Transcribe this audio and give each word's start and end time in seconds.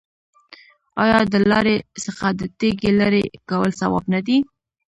آیا 1.03 1.19
د 1.33 1.35
لارې 1.49 1.75
څخه 2.03 2.27
د 2.39 2.41
تیږې 2.59 2.91
لرې 2.99 3.23
کول 3.49 3.69
ثواب 3.79 4.03
نه 4.13 4.19
دی؟ 4.27 4.37